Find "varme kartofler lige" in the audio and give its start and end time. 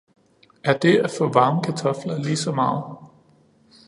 1.33-2.35